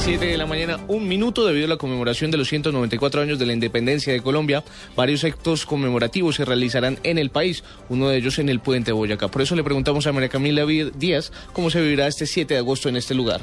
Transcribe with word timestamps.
7 0.00 0.24
de 0.24 0.38
la 0.38 0.46
mañana, 0.46 0.78
un 0.88 1.06
minuto 1.06 1.44
debido 1.44 1.66
a 1.66 1.68
la 1.68 1.76
conmemoración 1.76 2.30
de 2.30 2.38
los 2.38 2.48
194 2.48 3.20
años 3.20 3.38
de 3.38 3.44
la 3.44 3.52
independencia 3.52 4.14
de 4.14 4.22
Colombia. 4.22 4.64
Varios 4.96 5.24
actos 5.24 5.66
conmemorativos 5.66 6.36
se 6.36 6.46
realizarán 6.46 6.98
en 7.02 7.18
el 7.18 7.28
país, 7.28 7.64
uno 7.90 8.08
de 8.08 8.16
ellos 8.16 8.38
en 8.38 8.48
el 8.48 8.60
puente 8.60 8.92
Boyacá. 8.92 9.28
Por 9.28 9.42
eso 9.42 9.54
le 9.56 9.62
preguntamos 9.62 10.06
a 10.06 10.12
María 10.12 10.30
Camila 10.30 10.64
Díaz 10.64 11.32
cómo 11.52 11.68
se 11.68 11.82
vivirá 11.82 12.06
este 12.06 12.24
7 12.24 12.54
de 12.54 12.60
agosto 12.60 12.88
en 12.88 12.96
este 12.96 13.14
lugar. 13.14 13.42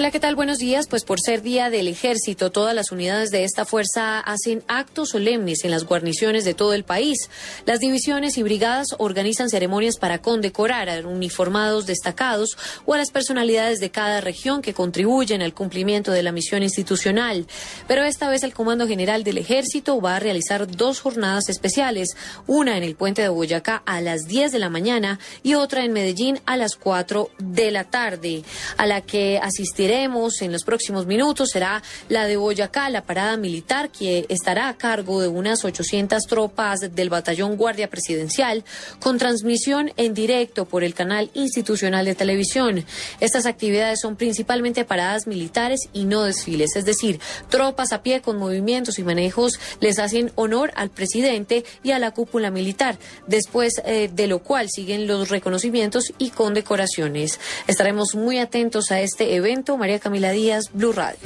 Hola, 0.00 0.10
¿qué 0.10 0.18
tal? 0.18 0.34
Buenos 0.34 0.56
días. 0.56 0.86
Pues 0.88 1.04
por 1.04 1.20
ser 1.20 1.42
Día 1.42 1.68
del 1.68 1.86
Ejército, 1.86 2.50
todas 2.50 2.74
las 2.74 2.90
unidades 2.90 3.28
de 3.28 3.44
esta 3.44 3.66
fuerza 3.66 4.18
hacen 4.18 4.64
actos 4.66 5.10
solemnes 5.10 5.62
en 5.62 5.70
las 5.70 5.84
guarniciones 5.84 6.46
de 6.46 6.54
todo 6.54 6.72
el 6.72 6.84
país. 6.84 7.28
Las 7.66 7.80
divisiones 7.80 8.38
y 8.38 8.42
brigadas 8.42 8.94
organizan 8.96 9.50
ceremonias 9.50 9.98
para 9.98 10.22
condecorar 10.22 10.88
a 10.88 11.06
uniformados 11.06 11.84
destacados 11.84 12.56
o 12.86 12.94
a 12.94 12.96
las 12.96 13.10
personalidades 13.10 13.78
de 13.78 13.90
cada 13.90 14.22
región 14.22 14.62
que 14.62 14.72
contribuyen 14.72 15.42
al 15.42 15.52
cumplimiento 15.52 16.12
de 16.12 16.22
la 16.22 16.32
misión 16.32 16.62
institucional. 16.62 17.46
Pero 17.86 18.02
esta 18.02 18.30
vez 18.30 18.42
el 18.42 18.54
Comando 18.54 18.88
General 18.88 19.22
del 19.22 19.36
Ejército 19.36 20.00
va 20.00 20.16
a 20.16 20.20
realizar 20.20 20.66
dos 20.66 21.00
jornadas 21.00 21.50
especiales, 21.50 22.16
una 22.46 22.78
en 22.78 22.84
el 22.84 22.94
puente 22.96 23.20
de 23.20 23.28
Boyacá 23.28 23.82
a 23.84 24.00
las 24.00 24.26
10 24.26 24.50
de 24.50 24.60
la 24.60 24.70
mañana 24.70 25.18
y 25.42 25.56
otra 25.56 25.84
en 25.84 25.92
Medellín 25.92 26.40
a 26.46 26.56
las 26.56 26.76
4 26.76 27.28
de 27.38 27.70
la 27.70 27.84
tarde, 27.84 28.44
a 28.78 28.86
la 28.86 29.02
que 29.02 29.38
asistirá 29.42 29.89
en 29.90 30.52
los 30.52 30.62
próximos 30.62 31.06
minutos 31.06 31.50
será 31.52 31.82
la 32.08 32.26
de 32.26 32.36
Boyacá, 32.36 32.88
la 32.90 33.02
parada 33.02 33.36
militar, 33.36 33.90
que 33.90 34.24
estará 34.28 34.68
a 34.68 34.76
cargo 34.76 35.20
de 35.20 35.26
unas 35.26 35.64
800 35.64 36.22
tropas 36.28 36.94
del 36.94 37.10
batallón 37.10 37.56
Guardia 37.56 37.90
Presidencial, 37.90 38.64
con 39.00 39.18
transmisión 39.18 39.92
en 39.96 40.14
directo 40.14 40.64
por 40.64 40.84
el 40.84 40.94
canal 40.94 41.30
institucional 41.34 42.04
de 42.04 42.14
televisión. 42.14 42.84
Estas 43.18 43.46
actividades 43.46 43.98
son 44.00 44.14
principalmente 44.14 44.84
paradas 44.84 45.26
militares 45.26 45.88
y 45.92 46.04
no 46.04 46.22
desfiles, 46.22 46.76
es 46.76 46.84
decir, 46.84 47.18
tropas 47.48 47.92
a 47.92 48.04
pie 48.04 48.20
con 48.20 48.38
movimientos 48.38 49.00
y 49.00 49.02
manejos 49.02 49.58
les 49.80 49.98
hacen 49.98 50.30
honor 50.36 50.70
al 50.76 50.90
presidente 50.90 51.64
y 51.82 51.90
a 51.90 51.98
la 51.98 52.12
cúpula 52.12 52.52
militar, 52.52 52.96
después 53.26 53.82
eh, 53.84 54.08
de 54.12 54.28
lo 54.28 54.38
cual 54.38 54.68
siguen 54.70 55.08
los 55.08 55.30
reconocimientos 55.30 56.12
y 56.16 56.30
condecoraciones. 56.30 57.40
Estaremos 57.66 58.14
muy 58.14 58.38
atentos 58.38 58.92
a 58.92 59.00
este 59.00 59.34
evento 59.34 59.69
María 59.76 59.98
Camila 59.98 60.30
Díaz, 60.30 60.70
Blue 60.72 60.92
Radio. 60.92 61.18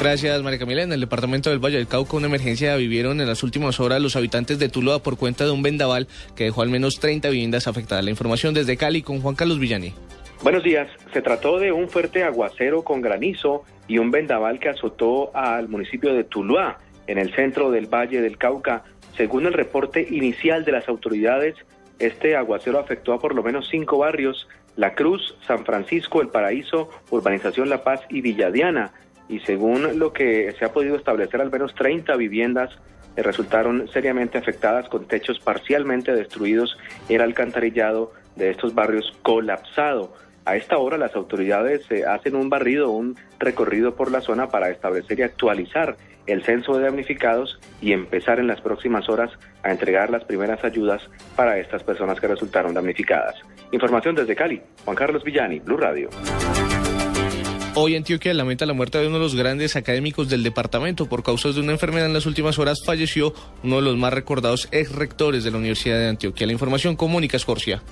Gracias, 0.00 0.42
María 0.44 0.60
Camila. 0.60 0.82
En 0.84 0.92
el 0.92 1.00
departamento 1.00 1.50
del 1.50 1.58
Valle 1.58 1.78
del 1.78 1.88
Cauca, 1.88 2.16
una 2.16 2.28
emergencia 2.28 2.76
vivieron 2.76 3.20
en 3.20 3.26
las 3.26 3.42
últimas 3.42 3.80
horas 3.80 4.00
los 4.00 4.14
habitantes 4.14 4.60
de 4.60 4.68
Tuluá 4.68 5.00
por 5.00 5.18
cuenta 5.18 5.44
de 5.44 5.50
un 5.50 5.60
vendaval 5.60 6.06
que 6.36 6.44
dejó 6.44 6.62
al 6.62 6.68
menos 6.68 7.00
30 7.00 7.28
viviendas 7.30 7.66
afectadas. 7.66 8.04
La 8.04 8.10
información 8.10 8.54
desde 8.54 8.76
Cali 8.76 9.02
con 9.02 9.20
Juan 9.20 9.34
Carlos 9.34 9.58
Villani. 9.58 9.92
Buenos 10.44 10.62
días. 10.62 10.88
Se 11.12 11.20
trató 11.20 11.58
de 11.58 11.72
un 11.72 11.88
fuerte 11.88 12.22
aguacero 12.22 12.84
con 12.84 13.00
granizo 13.00 13.64
y 13.88 13.98
un 13.98 14.12
vendaval 14.12 14.60
que 14.60 14.68
azotó 14.68 15.34
al 15.34 15.68
municipio 15.68 16.14
de 16.14 16.22
Tuluá, 16.22 16.78
en 17.08 17.18
el 17.18 17.34
centro 17.34 17.72
del 17.72 17.86
Valle 17.86 18.20
del 18.20 18.38
Cauca. 18.38 18.84
Según 19.16 19.46
el 19.46 19.52
reporte 19.52 20.06
inicial 20.08 20.64
de 20.64 20.72
las 20.72 20.88
autoridades, 20.88 21.56
este 21.98 22.36
aguacero 22.36 22.78
afectó 22.78 23.12
a 23.12 23.18
por 23.18 23.34
lo 23.34 23.42
menos 23.42 23.68
cinco 23.68 23.98
barrios 23.98 24.48
la 24.76 24.94
Cruz, 24.94 25.36
San 25.46 25.64
Francisco, 25.64 26.22
El 26.22 26.28
Paraíso, 26.28 26.88
Urbanización 27.10 27.68
La 27.68 27.82
Paz 27.82 28.00
y 28.08 28.20
Villadiana. 28.20 28.92
Y 29.28 29.40
según 29.40 29.98
lo 29.98 30.12
que 30.12 30.54
se 30.58 30.64
ha 30.64 30.72
podido 30.72 30.96
establecer, 30.96 31.40
al 31.40 31.50
menos 31.50 31.74
30 31.74 32.14
viviendas 32.16 32.70
resultaron 33.16 33.88
seriamente 33.88 34.38
afectadas 34.38 34.88
con 34.88 35.06
techos 35.06 35.40
parcialmente 35.40 36.14
destruidos 36.14 36.78
y 37.08 37.14
el 37.14 37.22
alcantarillado 37.22 38.12
de 38.36 38.50
estos 38.50 38.74
barrios 38.74 39.12
colapsado. 39.22 40.14
A 40.48 40.56
esta 40.56 40.78
hora 40.78 40.96
las 40.96 41.14
autoridades 41.14 41.82
eh, 41.90 42.06
hacen 42.06 42.34
un 42.34 42.48
barrido, 42.48 42.88
un 42.88 43.18
recorrido 43.38 43.94
por 43.96 44.10
la 44.10 44.22
zona 44.22 44.48
para 44.48 44.70
establecer 44.70 45.18
y 45.18 45.22
actualizar 45.22 45.98
el 46.26 46.42
censo 46.42 46.72
de 46.78 46.84
damnificados 46.84 47.60
y 47.82 47.92
empezar 47.92 48.38
en 48.38 48.46
las 48.46 48.62
próximas 48.62 49.10
horas 49.10 49.30
a 49.62 49.70
entregar 49.70 50.08
las 50.08 50.24
primeras 50.24 50.64
ayudas 50.64 51.02
para 51.36 51.58
estas 51.58 51.82
personas 51.82 52.18
que 52.18 52.28
resultaron 52.28 52.72
damnificadas. 52.72 53.34
Información 53.72 54.14
desde 54.14 54.34
Cali, 54.34 54.62
Juan 54.86 54.96
Carlos 54.96 55.22
Villani, 55.22 55.58
Blue 55.58 55.76
Radio. 55.76 56.08
Hoy 57.74 57.94
Antioquia 57.94 58.32
lamenta 58.32 58.64
la 58.64 58.72
muerte 58.72 58.96
de 58.96 59.06
uno 59.06 59.18
de 59.18 59.24
los 59.24 59.34
grandes 59.34 59.76
académicos 59.76 60.30
del 60.30 60.42
departamento 60.42 61.10
por 61.10 61.22
causas 61.22 61.56
de 61.56 61.60
una 61.60 61.72
enfermedad 61.72 62.06
en 62.06 62.14
las 62.14 62.24
últimas 62.24 62.58
horas 62.58 62.78
falleció 62.86 63.34
uno 63.62 63.76
de 63.76 63.82
los 63.82 63.98
más 63.98 64.14
recordados 64.14 64.66
ex 64.72 64.92
rectores 64.92 65.44
de 65.44 65.50
la 65.50 65.58
Universidad 65.58 65.98
de 65.98 66.08
Antioquia. 66.08 66.46
La 66.46 66.54
información 66.54 66.96
con 66.96 67.12
Mónica 67.12 67.36
Escorcia. 67.36 67.82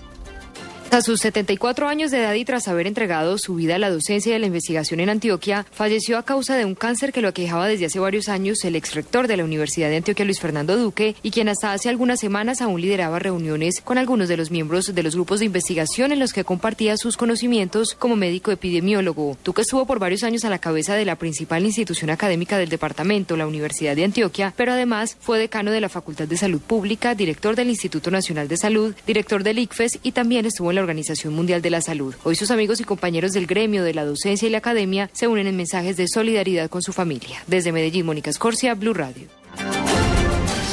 A 0.97 1.03
sus 1.03 1.21
74 1.21 1.89
años 1.89 2.11
de 2.11 2.21
edad 2.21 2.33
y 2.33 2.47
tras 2.47 2.69
haber 2.69 2.87
entregado 2.87 3.37
su 3.37 3.55
vida 3.55 3.75
a 3.75 3.79
la 3.79 3.91
docencia 3.91 4.33
y 4.33 4.35
a 4.35 4.39
la 4.39 4.47
investigación 4.47 4.99
en 4.99 5.11
Antioquia, 5.11 5.67
falleció 5.71 6.17
a 6.17 6.23
causa 6.23 6.57
de 6.57 6.65
un 6.65 6.75
cáncer 6.75 7.13
que 7.13 7.21
lo 7.21 7.29
aquejaba 7.29 7.69
desde 7.69 7.85
hace 7.85 7.99
varios 7.99 8.31
años 8.31 8.65
el 8.65 8.77
ex 8.77 8.95
rector 8.95 9.29
de 9.29 9.37
la 9.37 9.45
Universidad 9.45 9.91
de 9.91 9.99
Antioquia, 9.99 10.25
Luis 10.25 10.41
Fernando 10.41 10.75
Duque, 10.79 11.15
y 11.23 11.33
quien 11.33 11.51
hasta 11.51 11.75
hace 11.75 11.91
algunas 11.91 12.19
semanas 12.19 12.63
aún 12.63 12.81
lideraba 12.81 13.19
reuniones 13.19 13.83
con 13.83 13.99
algunos 13.99 14.27
de 14.29 14.39
los 14.39 14.51
miembros 14.51 14.95
de 14.95 15.03
los 15.03 15.15
grupos 15.17 15.41
de 15.41 15.45
investigación 15.45 16.13
en 16.13 16.19
los 16.19 16.33
que 16.33 16.45
compartía 16.45 16.97
sus 16.97 17.19
conocimientos 17.19 17.93
como 17.93 18.17
médico 18.17 18.51
epidemiólogo. 18.51 19.37
Duque 19.45 19.61
estuvo 19.61 19.85
por 19.85 19.99
varios 19.99 20.23
años 20.23 20.47
a 20.47 20.51
la 20.51 20.61
cabeza 20.61 20.95
de 20.95 21.05
la 21.05 21.17
principal 21.17 21.67
institución 21.67 22.09
académica 22.09 22.57
del 22.57 22.71
departamento, 22.71 23.37
la 23.37 23.47
Universidad 23.47 23.97
de 23.97 24.05
Antioquia, 24.05 24.55
pero 24.57 24.73
además 24.73 25.19
fue 25.21 25.39
decano 25.39 25.73
de 25.73 25.83
la 25.83 25.91
Facultad 25.91 26.27
de 26.27 26.39
Salud 26.39 26.63
Pública, 26.63 27.15
director 27.15 27.55
del 27.55 27.69
Instituto 27.69 28.11
Nacional 28.11 28.49
de 28.49 28.57
Salud, 28.57 28.95
director 29.07 29.43
del 29.43 29.59
ICFES 29.59 29.99
y 30.03 30.13
también 30.13 30.47
estuvo 30.47 30.71
en 30.71 30.77
la 30.77 30.86
Organización 30.87 31.35
Mundial 31.35 31.61
de 31.61 31.71
la 31.71 31.81
Salud. 31.81 32.15
Hoy 32.23 32.37
sus 32.37 32.51
amigos 32.51 32.81
y 32.81 32.85
compañeros 32.85 33.33
del 33.33 33.47
gremio 33.47 33.83
de 33.83 33.93
la 33.93 34.05
docencia 34.05 34.47
y 34.47 34.51
la 34.51 34.59
academia 34.59 35.11
se 35.13 35.27
unen 35.27 35.49
en 35.49 35.57
mensajes 35.57 35.97
de 35.97 36.07
solidaridad 36.09 36.71
con 36.71 36.81
su 36.81 36.93
familia. 36.93 37.43
Desde 37.47 37.73
Medellín, 37.73 38.07
Mónica 38.07 38.31
Escorcia, 38.31 38.75
Blue 38.75 38.95
Radio. 38.95 39.27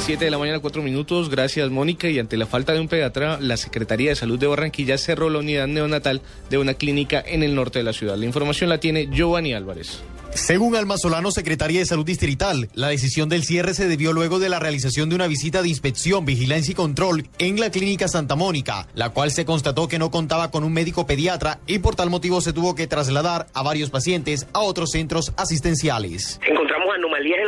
7 0.06 0.26
de 0.26 0.32
la 0.32 0.38
mañana, 0.38 0.60
4 0.60 0.84
minutos. 0.84 1.30
Gracias, 1.30 1.70
Mónica. 1.70 2.10
Y 2.10 2.20
ante 2.20 2.38
la 2.38 2.46
falta 2.46 2.74
de 2.74 2.82
un 2.82 2.90
pediatra, 2.90 3.40
la 3.40 3.58
Secretaría 3.58 4.10
de 4.10 4.16
Salud 4.16 4.38
de 4.38 4.48
Barranquilla 4.48 4.98
cerró 4.98 5.30
la 5.30 5.40
unidad 5.40 5.68
neonatal 5.68 6.22
de 6.50 6.58
una 6.58 6.74
clínica 6.74 7.24
en 7.26 7.42
el 7.42 7.56
norte 7.56 7.80
de 7.80 7.84
la 7.84 7.94
ciudad. 7.94 8.18
La 8.18 8.26
información 8.26 8.70
la 8.70 8.80
tiene 8.80 9.08
Giovanni 9.08 9.54
Álvarez. 9.54 10.04
Según 10.36 10.76
Alma 10.76 10.98
Solano, 10.98 11.32
Secretaría 11.32 11.80
de 11.80 11.86
Salud 11.86 12.06
Distrital, 12.06 12.70
la 12.74 12.90
decisión 12.90 13.30
del 13.30 13.44
cierre 13.44 13.74
se 13.74 13.88
debió 13.88 14.14
luego 14.14 14.40
de 14.40 14.50
la 14.50 14.60
realización 14.60 15.08
de 15.10 15.16
una 15.16 15.28
visita 15.28 15.62
de 15.62 15.70
inspección, 15.70 16.26
vigilancia 16.26 16.72
y 16.72 16.76
control 16.76 17.28
en 17.38 17.60
la 17.60 17.70
clínica 17.70 18.08
Santa 18.08 18.36
Mónica, 18.36 18.88
la 18.96 19.12
cual 19.12 19.32
se 19.32 19.46
constató 19.46 19.88
que 19.88 20.00
no 20.00 20.12
contaba 20.12 20.50
con 20.52 20.64
un 20.64 20.74
médico 20.74 21.06
pediatra 21.06 21.60
y 21.68 21.80
por 21.80 21.96
tal 21.96 22.10
motivo 22.10 22.42
se 22.42 22.52
tuvo 22.52 22.74
que 22.76 22.88
trasladar 22.88 23.48
a 23.54 23.62
varios 23.62 23.92
pacientes 23.92 24.48
a 24.54 24.60
otros 24.62 24.92
centros 24.92 25.34
asistenciales. 25.38 26.40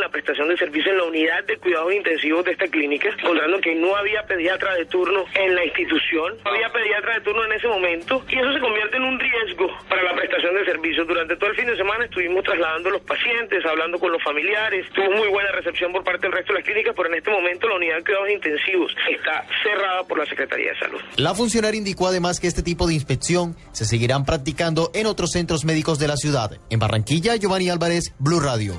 La 0.05 0.11
prestación 0.11 0.47
de 0.49 0.57
servicio 0.57 0.91
en 0.91 0.97
la 0.99 1.03
unidad 1.05 1.43
de 1.45 1.57
cuidados 1.57 1.91
intensivos 1.91 2.45
de 2.45 2.51
esta 2.51 2.67
clínica, 2.67 3.09
encontrando 3.09 3.59
que 3.59 3.73
no 3.73 3.95
había 3.95 4.21
pediatra 4.27 4.75
de 4.75 4.85
turno 4.85 5.25
en 5.33 5.55
la 5.55 5.65
institución, 5.65 6.37
no 6.45 6.51
había 6.51 6.71
pediatra 6.71 7.15
de 7.15 7.21
turno 7.21 7.43
en 7.43 7.53
ese 7.53 7.67
momento 7.67 8.23
y 8.29 8.37
eso 8.37 8.53
se 8.53 8.59
convierte 8.59 8.97
en 8.97 9.03
un 9.03 9.19
riesgo 9.19 9.67
para 9.89 10.03
la 10.03 10.13
prestación 10.13 10.53
de 10.53 10.63
servicios. 10.65 11.07
Durante 11.07 11.35
todo 11.37 11.49
el 11.49 11.55
fin 11.55 11.65
de 11.65 11.75
semana 11.75 12.05
estuvimos 12.05 12.43
trasladando 12.43 12.91
los 12.91 13.01
pacientes, 13.01 13.65
hablando 13.65 13.97
con 13.97 14.11
los 14.11 14.21
familiares. 14.21 14.85
Tuvo 14.93 15.09
muy 15.09 15.27
buena 15.29 15.51
recepción 15.53 15.91
por 15.91 16.03
parte 16.03 16.27
del 16.27 16.33
resto 16.33 16.53
de 16.53 16.59
las 16.59 16.67
clínicas, 16.67 16.93
pero 16.95 17.09
en 17.09 17.15
este 17.15 17.31
momento 17.31 17.67
la 17.67 17.75
unidad 17.77 17.95
de 17.95 18.03
cuidados 18.03 18.29
intensivos 18.29 18.95
está 19.09 19.43
cerrada 19.63 20.03
por 20.03 20.19
la 20.19 20.27
Secretaría 20.27 20.69
de 20.73 20.77
Salud. 20.77 21.01
La 21.17 21.33
funcionaria 21.33 21.79
indicó 21.79 22.05
además 22.05 22.39
que 22.39 22.45
este 22.45 22.61
tipo 22.61 22.85
de 22.85 22.93
inspección 22.93 23.55
se 23.71 23.85
seguirán 23.85 24.23
practicando 24.23 24.91
en 24.93 25.07
otros 25.07 25.31
centros 25.31 25.65
médicos 25.65 25.97
de 25.97 26.07
la 26.07 26.15
ciudad. 26.15 26.51
En 26.69 26.77
Barranquilla, 26.77 27.37
Giovanni 27.37 27.71
Álvarez, 27.71 28.13
Blue 28.19 28.39
Radio. 28.39 28.75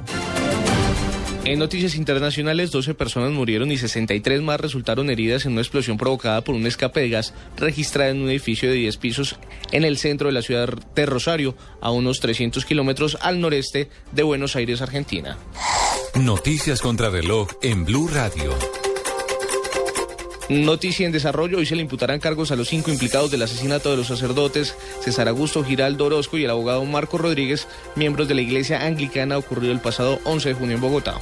En 1.47 1.61
noticias 1.61 1.95
internacionales, 1.95 2.73
12 2.73 2.95
personas 2.95 3.31
murieron 3.31 3.71
y 3.71 3.77
63 3.77 4.43
más 4.43 4.59
resultaron 4.61 5.11
heridas 5.11 5.47
en 5.47 5.53
una 5.53 5.61
explosión 5.61 5.97
provocada 5.97 6.43
por 6.43 6.57
un 6.57 6.67
escape 6.67 6.99
de 7.01 7.09
gas 7.09 7.35
registrada 7.57 8.11
en 8.11 8.21
un 8.21 8.31
edificio 8.31 8.69
de 8.69 8.75
10 8.75 8.97
pisos 8.97 9.37
en 9.71 9.85
el 9.85 9.97
centro 9.97 10.27
de 10.27 10.33
la 10.33 10.43
ciudad 10.43 10.69
de 10.69 11.07
Rosario, 11.07 11.57
a 11.81 11.93
unos 11.93 12.19
300 12.19 12.65
kilómetros 12.65 13.17
al 13.21 13.41
noreste 13.41 13.89
de 14.11 14.23
Buenos 14.25 14.57
Aires, 14.57 14.83
Argentina. 14.83 15.39
Noticias 16.17 16.83
contra 16.83 17.11
reloj 17.11 17.49
en 17.63 17.85
Blue 17.85 18.09
Radio. 18.09 18.53
Noticia 20.49 21.07
en 21.07 21.13
desarrollo, 21.13 21.59
hoy 21.59 21.67
se 21.67 21.75
le 21.75 21.83
imputarán 21.83 22.21
cargos 22.21 22.53
a 22.53 22.57
los 22.57 22.69
cinco 22.69 22.93
implicados 22.93 23.33
del 23.33 23.43
asesinato 23.43 23.91
de 23.91 23.97
los 23.97 24.07
sacerdotes 24.07 24.77
César 25.01 25.27
Augusto 25.27 25.65
Giraldo 25.65 26.05
Orozco 26.05 26.39
y 26.39 26.45
el 26.45 26.51
abogado 26.51 26.85
Marco 26.85 27.19
Rodríguez, 27.19 27.67
miembros 27.97 28.29
de 28.29 28.37
la 28.37 28.43
iglesia 28.43 28.87
anglicana, 28.87 29.39
ocurrido 29.39 29.73
el 29.73 29.81
pasado 29.81 30.21
11 30.23 30.51
de 30.51 30.55
junio 30.55 30.77
en 30.77 30.81
Bogotá. 30.81 31.19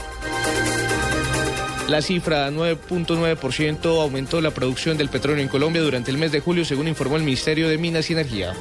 La 1.88 2.02
cifra 2.02 2.50
9.9% 2.50 4.02
aumentó 4.02 4.42
la 4.42 4.50
producción 4.50 4.98
del 4.98 5.08
petróleo 5.08 5.42
en 5.42 5.48
Colombia 5.48 5.80
durante 5.80 6.10
el 6.10 6.18
mes 6.18 6.30
de 6.30 6.40
julio, 6.40 6.66
según 6.66 6.88
informó 6.88 7.16
el 7.16 7.22
Ministerio 7.22 7.68
de 7.68 7.78
Minas 7.78 8.10
y 8.10 8.12
Energía. 8.12 8.52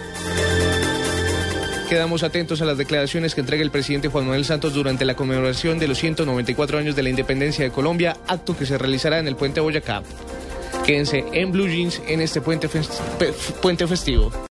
Quedamos 1.90 2.24
atentos 2.24 2.62
a 2.62 2.66
las 2.66 2.78
declaraciones 2.78 3.36
que 3.36 3.42
entrega 3.42 3.64
el 3.64 3.70
presidente 3.70 4.08
Juan 4.08 4.26
Manuel 4.26 4.46
Santos 4.46 4.74
durante 4.74 5.04
la 5.04 5.16
conmemoración 5.16 5.78
de 5.78 5.90
los 5.90 5.98
194 6.00 6.78
años 6.80 6.96
de 6.96 7.04
la 7.04 7.10
independencia 7.10 7.66
de 7.66 7.72
Colombia, 7.72 8.18
acto 8.28 8.58
que 8.58 8.66
se 8.66 8.78
realizará 8.78 9.20
en 9.20 9.28
el 9.28 9.36
puente 9.36 9.60
Boyacá. 9.60 10.04
Quédense 10.86 11.24
en 11.32 11.52
Blue 11.52 11.70
Jeans 11.70 12.02
en 12.08 12.20
este 12.20 12.42
puente, 12.42 12.68
festivo. 13.88 14.34